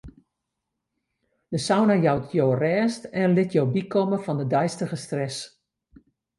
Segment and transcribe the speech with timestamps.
[1.51, 5.37] De sauna jout jo rêst en lit jo bykomme fan de deistige stress.